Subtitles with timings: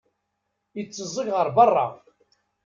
[0.81, 1.87] Itteẓẓeg ɣer beṛṛa.